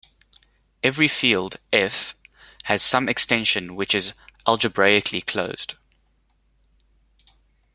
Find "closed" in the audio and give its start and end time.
5.21-5.75